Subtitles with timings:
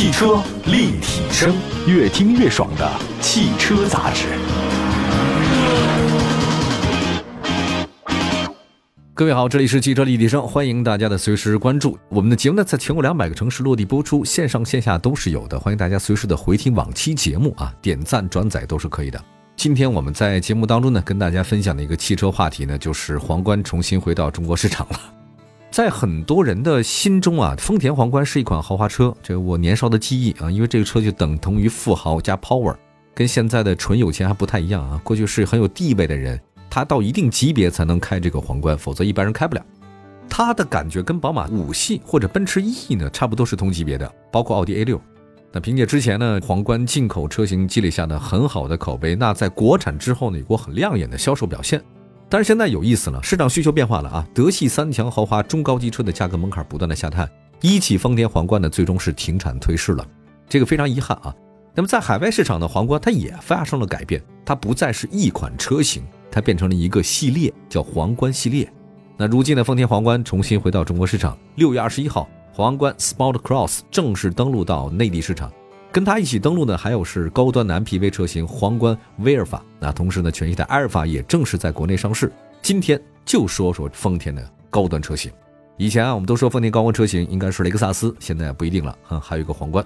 [0.00, 1.54] 汽车立体声，
[1.86, 4.28] 越听越爽的汽车杂志。
[9.12, 11.98] 各位好，这里是汽车立体声，欢迎大家的随时关注。
[12.08, 19.22] 我们的节目呢，在全国两百个城市落地播出，线上线下都是有的，欢迎大家随时的回听往期节目啊，点赞转载都是可以的。
[19.54, 24.98] 今天我们在节目当中呢，跟大家分享的一个汽车话题呢，就是皇冠重新回到中国市场了。
[25.82, 32.76] 在很多人的心中啊，丰田皇冠是一款豪华车，这我年少的记忆啊，因为这个车就等同于富豪加 power，
[33.14, 35.00] 跟现在的纯有钱还不太一样啊。
[35.02, 36.38] 过去是很有地位的人，
[36.68, 39.64] 他到一定级别才能开这个皇冠，否则一般人开不了。
[40.28, 45.00] 他的感觉跟宝马五系或者奔驰 E 呢，差不多是同级别的，包括奥迪 A 六。
[45.50, 51.82] 那凭借之前呢，皇冠进口车型积累下的很好的口碑，那在国产之后呢，有过很亮眼的销售表现。
[52.30, 57.28] 但是现在有意思了，市场需求变化了啊，德系三强豪华中高级车的价格门槛不断的下探，
[57.60, 60.06] 一汽丰田皇冠呢最终是停产退市了，
[60.48, 61.34] 这个非常遗憾啊。
[61.74, 68.72] 那么在海外市场的皇冠它也发生了改变，它不再是一款车型，它变成了一个系列，叫皇冠系列。
[69.16, 72.28] 那如今的丰田皇冠重新回到中国市场，六月二十一号。
[72.52, 75.50] 皇冠 Sport Cross 正式登陆到内地市场，
[75.92, 79.62] 跟它一起登陆的还有是高端的 MPV 车型皇冠威尔法。
[79.78, 82.32] 那同时呢，全新的埃尔法也正式在国内上市。
[82.62, 85.32] 今天就说说丰田的高端车型。
[85.76, 89.84] 以前啊，我们都说丰田高端车型应该是雷克萨斯，现在不一定了哼，还有一个皇冠。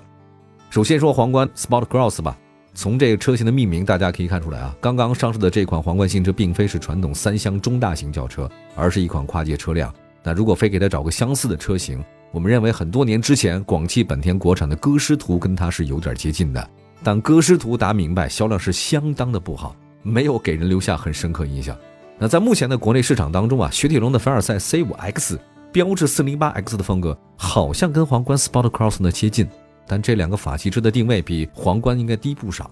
[0.68, 2.36] 首先说皇冠 Sport Cross 吧，
[2.74, 9.94] 从这个车型的命名，大家可以看出来啊，刚刚上市的这款皇冠新车并非是传统三厢中大型轿车，而是一款跨界车辆。
[10.22, 16.68] 那如果非给它找个相似的车型，我们认为很多年之前，广汽本田国产的歌诗图跟它是有点接近的，
[17.00, 21.78] 但歌诗图打明白销量是相当的不好，没有给人留下很深刻印象。
[22.18, 25.38] 那在目前的国内市场当中啊，雪铁龙的凡尔赛 C5X、
[25.70, 29.48] 标致 408X 的风格好像跟皇冠 Sport Cross 呢接近，
[29.86, 32.68] 但这两个法系车的定位比皇冠应该低不少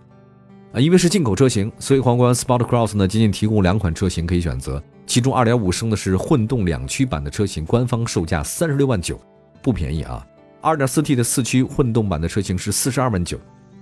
[0.73, 0.81] 啊。
[0.81, 9.21] 因为是进口车型，所以皇冠 Sport Cross 呢仅仅提供两款车型可以选择，其中2.5升的是混动两驱版的车型，官方售价三十六万九。
[9.62, 10.27] 不便宜啊
[10.62, 13.39] ！2.4T 的四驱混动版的车型是42万九。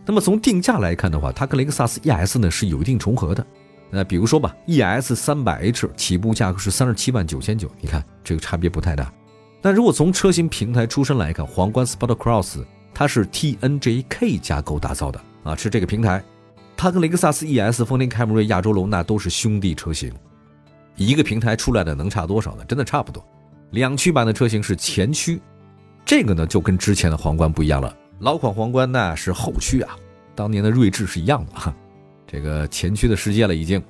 [0.07, 3.47] 那么从定价来看的话，它跟雷克萨斯 ES 呢是有一定重合的。
[3.91, 9.13] 那比如说吧，ES 300H 起步价格是37万九千九，你看这个差别不太大。
[9.63, 12.65] 那如果从车型平台出身来看，皇冠 Sport Cross
[12.95, 16.23] 它是 TNGK 架构打造的啊，是这个平台。
[16.77, 20.11] 它跟雷克萨斯 ES、丰田凯美瑞、亚洲龙那都是兄弟车型，
[20.97, 22.65] 一个平台出来的能差多少呢？
[22.65, 23.23] 真的差不多。
[23.73, 25.41] 两驱版的车型是前驱。
[26.11, 29.97] 这个呢就跟之前的皇冠不一样了，老款皇冠那是后驱啊，
[30.35, 31.73] 当年的锐志是一样的哈，
[32.27, 33.81] 这个前驱的世界了已经。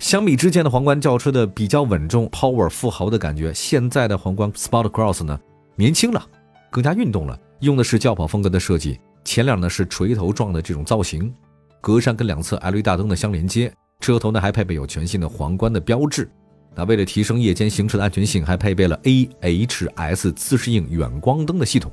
[0.00, 5.38] 相比之前的皇冠轿车的比较稳重、power 富豪的感觉，现在的皇冠 Sport Cross 呢
[5.76, 6.20] 年轻了，
[6.68, 11.32] 更加运动了，用的是轿跑风格的设计，前脸呢是锤头状的这种造型，
[11.80, 16.28] 格栅跟两侧 LED 大灯的相连接，车头呢还配备有全新的皇冠的标志。
[16.74, 21.92] 那为了提升夜间行车的安全性，还配备了 AHS 自适应远光灯的系统。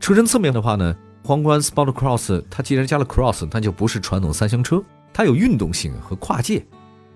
[0.00, 6.64] 车身侧面的话呢，皇冠 Sport Cross 它既然加了 Cross，它就不是传统三厢车，它有运动性和跨界。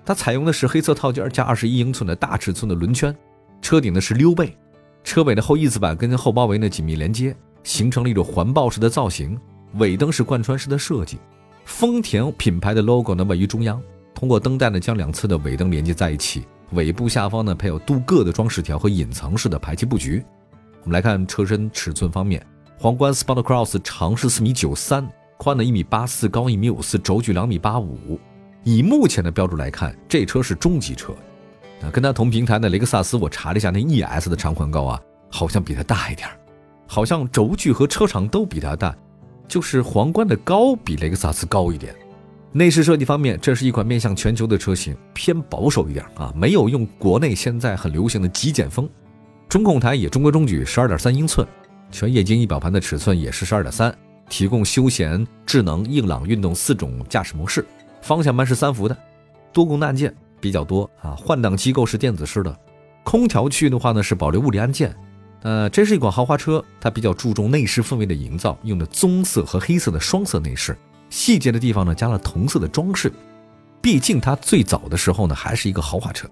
[0.05, 3.17] 它采用的是黑色套件加二十一英寸的大尺寸的轮圈，
[3.61, 4.57] 车顶呢是溜背，
[5.05, 9.39] 车尾的后翼子板跟后包围呢紧密连接，形成了一种环抱式的造型。
[9.75, 11.19] 尾灯是贯穿式的设计，
[11.65, 13.81] 丰田品牌的 logo 呢位于中央。
[14.15, 20.25] 通过灯带呢，将两侧的尾灯连接在一起，尾部下方呢配有镀铬的装饰条和隐藏式的排气布局。
[20.85, 22.45] 我们来看车身尺寸方面，
[22.79, 25.09] 皇冠 Sport Cross 长是四米九三，
[25.39, 28.19] 宽呢一米八四，高一米五四，轴距两米八五。
[28.65, 31.13] 以目前的标准来看，这车是中级车。
[31.83, 36.29] 啊，跟它同平台的雷克萨斯，我查了一下，那 ES 的长宽高啊，好像比它大一点
[36.87, 38.95] 好像轴距和车长都比它大，
[39.49, 41.93] 就是皇冠的高比雷克萨斯高一点。
[42.55, 48.87] 内饰设计方面，这是一款面向全球的车型，偏保守一点啊，没有用国内现在很流行的极简风。
[49.49, 51.49] 中控台也中规中矩，十二点三英寸，
[51.91, 53.95] 全液晶仪表盘的尺寸也是十二点三，
[54.29, 57.65] 提供休闲、智能、硬朗、运动四种驾驶模式。
[58.03, 58.95] 方向盘是三幅的，
[59.51, 62.55] 多功能按键比较多啊，换挡机构是电子式的。
[63.03, 64.95] 空调区域的话呢是保留物理按键。
[65.43, 70.77] 呃，这是一款豪华车，它比较注重内饰氛围的营造，用的棕色和黑色的双色内饰。
[71.13, 73.13] 细节的地方呢，加了同色的装饰。
[73.83, 76.27] 毕竟它最早的时候呢，还是一个豪华车，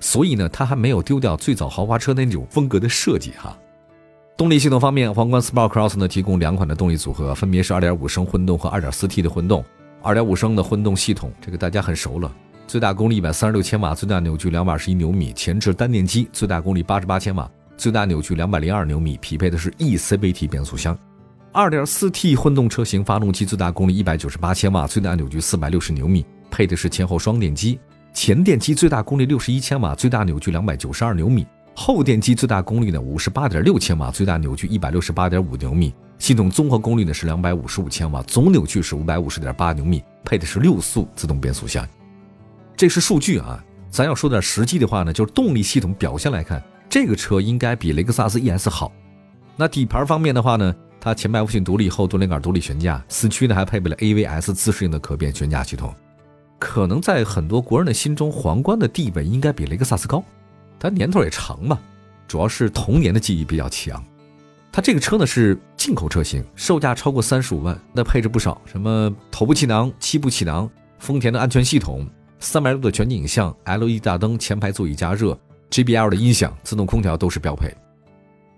[0.00, 3.56] 所以呢，它还没有丢掉最早豪华车那种风格的设计哈。
[4.36, 9.64] 动力系统方面，皇冠 Sport Cross 呢提供两款的动力组合，分别是2.5升混动和 2.4T 的混动。
[10.02, 12.30] 2.5升的混动系统，这个大家很熟了，
[12.66, 20.98] 最大功率136千瓦，最大扭矩221牛米，前置单电机，最大功率88千瓦，最大扭矩202牛米，匹配的是 E CVT 变速箱。
[21.56, 27.80] 2.4T 混动车型发动机最大功率198千瓦，最大扭矩460牛米，配的是前后双电机。
[28.12, 35.94] 前电机最大功率61千瓦，最大扭矩292牛米；后电机最大功率呢58.6千瓦，最大扭矩168.5牛米。
[36.18, 41.88] 系统综合功率呢是255千瓦，总扭矩是550.8牛米，配的是六速自动变速箱。
[42.76, 48.92] 这是数据啊，咱要说点实际的话呢，就是动力系统表现来看，这个车应该比雷克萨斯 ES 好。
[49.56, 50.74] 那底盘方面的话呢？
[51.06, 55.94] 它前麦弗逊独立，后多连杆独立悬架，四驱呢还配备了 AVS 自适应的可变悬架系统。
[56.58, 60.20] 可能在很多国人的心中，皇冠的地位应该比雷克萨斯高。
[60.80, 61.78] 它年头也长嘛，
[62.26, 64.04] 主要是童年的记忆比较强。
[64.72, 70.68] 它这个车呢是进口车型，售价超过三十五万，那配置不少，什么头部气囊、七部气囊、
[70.98, 72.04] 丰田的安全系统、
[72.40, 75.38] 三百度的全景影像、LED 大灯、前排座椅加热、
[75.70, 77.72] JBL 的音响、自动空调都是标配。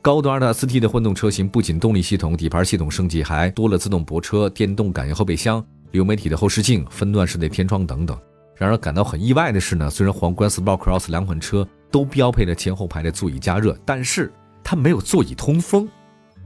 [0.00, 8.16] 高端的 4T 的混动车型不仅动力系统、底盘系统升级，还多了自动泊车、电动感应后备箱、流媒体的后视镜、分段式的天窗等等。
[8.54, 15.88] 然而感到很意外的是呢，虽然皇冠 Sport Cross 两款车都标配了前后排的座椅加热，但是它没有座椅通风。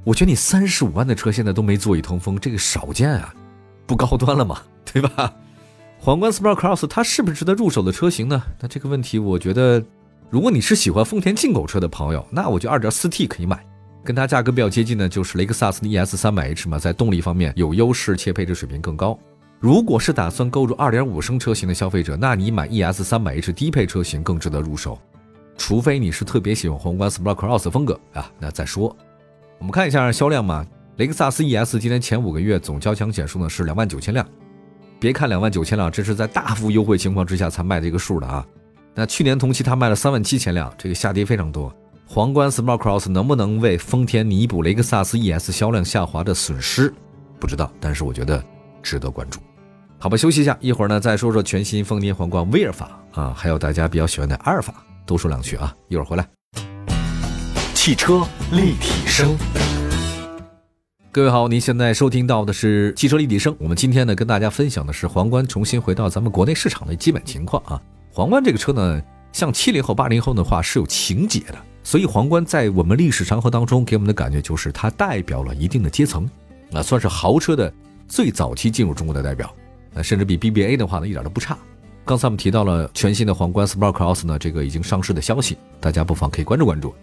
[0.03, 3.35] 我觉得你三十五万的车现在都没座椅通风，这个少见啊，
[3.87, 4.61] 不高端了嘛，
[4.91, 5.33] 对吧？
[6.01, 8.43] 皇冠 Sport Cross 它是不是值得入手的车型呢？
[8.61, 9.85] 那这个问题，我觉得。
[10.33, 13.63] 如果你是喜欢丰田进口车的朋友，那我就 2.4T 可以买，
[14.03, 19.19] 跟它价格比较接近的，就是雷克萨斯的 ES 300h 嘛，在动力方面有优势且配置水平更高。
[19.61, 24.99] 如果是打算购入2.5升车型的消费者，那你买 ES 300h 低配车型更值得入手，
[25.59, 28.97] 除非你是特别喜欢皇冠 Sport Cross 风格啊，那再说。
[29.59, 34.27] 我们看一下销量嘛，雷克萨斯 ES 今年前五个月总交强险数呢是两万九千辆，
[34.99, 38.47] 别看两万九千辆，这是在大幅优惠情况之下才卖的一个数的啊。
[38.95, 41.75] 那去年同期它卖了三万七千辆，这个下跌非常多。
[42.07, 46.93] 皇冠 Smart Cross 能不能为丰田弥补雷克萨斯 ES 销量下滑的损失？
[47.41, 48.45] 不知道，但是我觉得
[48.83, 49.41] 值得关注。
[49.99, 55.75] 好吧，休息一下，一会儿呢再说说全新丰田皇冠威尔法啊，还有大家比较喜欢的阿尔法，多说两句啊。
[55.89, 56.29] 一会儿回来。
[57.73, 58.23] 汽车
[58.53, 59.35] 立体声，
[61.11, 63.57] 各位好，您现在收听到的是汽车立体声。
[63.59, 67.81] 我们今天呢跟大家分享的是皇冠重新回到咱们国内市场的基本情况啊。
[68.15, 76.29] 皇冠这个车呢，像七零后、八零后的话是有情节的，所以皇冠在我们历史长河当中给我们的感觉就是它代表了一定的阶层，
[76.71, 77.73] 那算是豪车的
[78.07, 79.51] 最早期进入中国的代表，
[79.95, 81.57] 那甚至比 BBA 的话呢一点都不差。
[82.05, 86.95] 刚才我们提到了全新的皇冠 Sport Cross 呢，这个已经上市的消息，大家不妨可以关注关注。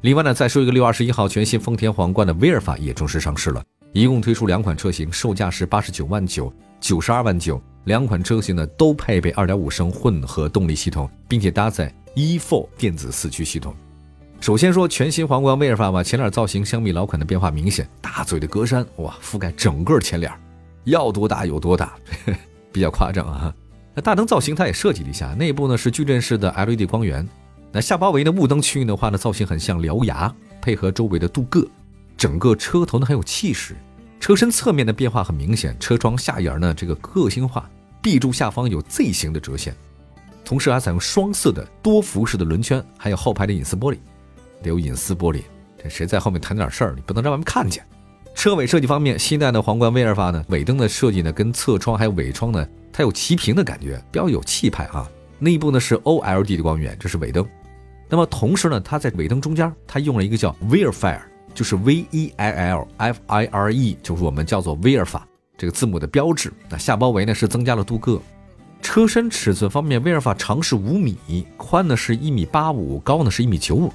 [0.00, 3.62] 另外呢，再说一个六月二十一号，全新丰田皇冠的威尔法也正式上市了，
[3.92, 7.62] 一共推出两款车型，售价是八十九万九、九十二万九。
[7.88, 13.74] 两款车型呢都配备2.5升混合动力系统，并且搭载 e4 电子四驱系统。
[14.40, 20.30] 首先说全新皇冠威尔法吧，前脸造型相比老款的变化明显，大嘴的格栅哇覆盖整个前脸，
[20.84, 21.94] 要多大有多大，
[22.70, 23.52] 比较夸张啊。
[23.94, 27.26] 那大灯造型它也设计了一下，内部呢是矩阵式的 LED 光源。
[27.72, 31.66] 那下包围的雾灯区域的话呢，造型很像獠牙，配合周围的镀铬，
[32.18, 33.74] 整个车头呢很有气势。
[34.20, 37.68] 车身侧面的变化很明显，车窗下沿呢这个个性化。
[38.00, 39.74] B 柱下方有 Z 型的折线，
[40.44, 43.98] 同时还采用双色的多辐式的轮圈，还有后排的隐私玻璃，
[44.62, 45.42] 得有隐私玻璃，
[45.82, 47.84] 这谁在后面谈点事儿，你不能让外面看见。
[48.34, 55.10] 车尾设计方面，新一代的皇冠威尔法呢，尾灯的设计呢，跟侧窗还有尾窗呢，它有齐平的感觉，比较有气派啊。
[55.40, 57.44] 内部呢是 OLED 的光源，这是尾灯。
[58.08, 61.20] 那么同时呢，它在尾灯中间，它用了一个叫 Veilfire，
[61.52, 65.26] 就是 V E I L F I R E，就是我们叫做威尔法。
[65.58, 68.22] 这个字母的标志，那下包围呢是增加了镀铬。
[68.80, 71.18] 车身尺寸方面，威尔法长是五米，
[71.56, 73.92] 宽呢是一米八五，高呢是一米九五。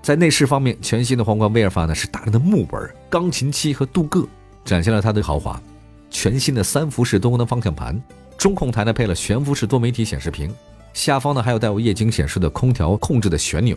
[0.00, 4.26] 在内饰方面，全新的皇冠威尔法呢是大量的木纹、钢琴漆和镀铬，
[4.64, 5.60] 展现了它的豪华。
[6.08, 8.02] 全新的三辐式多功能方向盘，
[8.38, 10.50] 中控台呢配了悬浮式多媒体显示屏，
[10.94, 13.76] 下方呢还有带有液晶显示的空调控制的旋钮。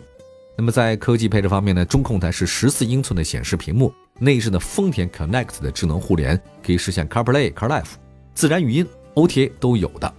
[0.56, 3.92] 那么在科技配置方面呢，中控台是十四英寸的显示屏幕，
[4.22, 7.94] 内置的丰田 Connect 的智能互联，可以实现 CarPlay、CarLife、
[8.34, 10.14] 自然语音、OTA 都有的。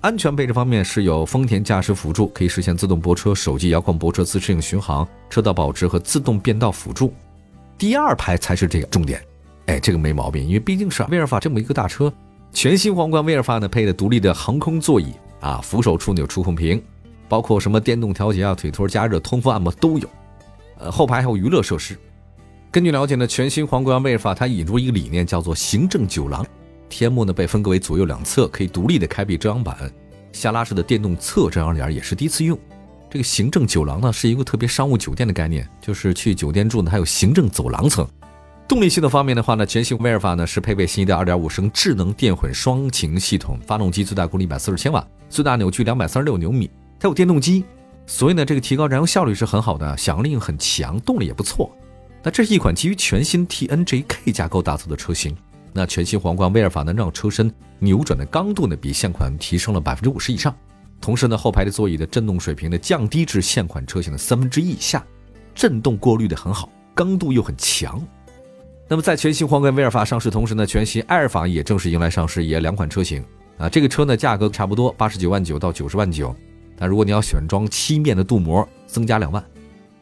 [0.00, 7.12] 安全配置方面是有丰田驾驶辅助，可以实现自动泊车、手机遥控泊车、自适应巡航、车道保持和自动变道辅助。
[7.76, 9.22] 第二排才是这个重点，
[9.66, 12.10] 哎，这个没毛病，因为毕竟是威尔法这么一个大车。
[12.54, 16.82] 全新皇冠威尔法呢配的独立的航空座椅啊，扶手处有触控屏。
[17.28, 20.08] 包括什么电动调节啊、腿托加热、通风按摩都有，
[20.78, 21.98] 呃，后排还有娱乐设施。
[22.72, 26.42] 根据了解呢，全新皇冠威尔法它引入一个理念，叫做行政酒廊。
[26.88, 29.92] 天幕呢被分割为左右两侧，可以独立的开闭遮阳板。
[30.32, 32.58] 下拉式的电动侧遮阳帘也是第一次用。
[33.10, 38.08] 这个行政酒廊呢是一个特别商务酒店的概念，就是去酒店住呢还有行政走廊层，
[38.66, 47.66] 动力系统方面的话呢，全新威尔法呢是配备新一代2.5升智能电混双擎系统，发动机最大功率140千瓦，最大扭矩236牛米，它有电动机，
[48.06, 51.70] 所以呢这个提高燃油效率是很好的，响应力很强，动力也不错。
[52.22, 55.36] 那这是一款基于全新 T N G K 架构打造的车型。
[55.72, 60.54] 那全新皇冠威尔法能让车身扭转的刚度呢比现款提升了百分之五十以上，
[61.00, 65.04] 同时呢后排的座椅的震动水平呢降低至现款车型的三分之一以下，
[65.54, 68.00] 震动过滤的很好，刚度又很强。
[68.86, 73.24] 那么在全新皇冠威尔法上市同时呢，全新埃尔法也正式迎来上市，也两款车型
[73.56, 76.36] 啊，这个车呢价格差不多八十九万九到九十万九，
[76.76, 79.42] 但如果你要选装漆面的镀膜，增加两万。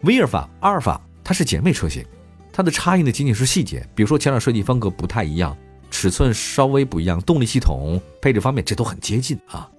[0.03, 1.01] 威尔法、阿尔法
[1.31, 2.05] 它是姐妹车型。
[2.53, 5.57] 它的差异呢，仅仅是细节，比如说前脸设计风格不太一样，
[5.89, 9.71] 尺寸稍微不一样，动力系统、配置方面这都很接近啊。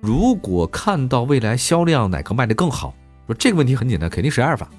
[0.00, 2.94] 如果看到未来销量哪个卖的更好，
[3.26, 4.70] 说这个问题很简单，肯定是埃尔法。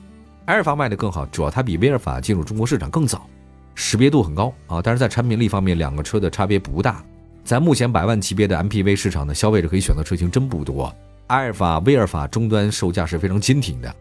[0.46, 3.30] 埃尔法卖的更好，主要它比威尔法进入中国市场更早，
[3.76, 4.82] 识别度很高啊。
[4.82, 7.04] 但是在产品力方面，两个车的差别不大。
[7.44, 10.92] 在目前百万级别的 MPV 市场的消费者可以选择车型真不多，
[11.28, 13.96] 埃尔法、威尔法终端售价是非常坚挺的。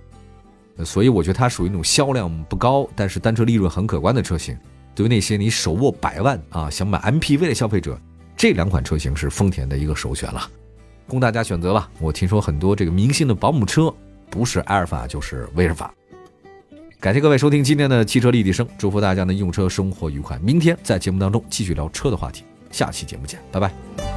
[0.84, 4.56] 所以我觉得它属于那种销量不高，但是单车利润很可观的车型。
[4.94, 8.00] 对于那些你手握百万啊想买 MPV 的消费者，
[8.36, 10.50] 这两款车型是丰田的一个首选了，
[11.06, 11.90] 供大家选择吧。
[12.00, 13.94] 我听说很多这个明星的保姆车
[14.30, 15.92] 不是埃尔法就是威尔法。
[16.98, 20.38] 感谢各位收听今天的汽车立体声，祝福大家呢用车生活愉快。
[20.38, 24.15] 明天在节目当中继续聊车的话题，下期节目见，拜拜。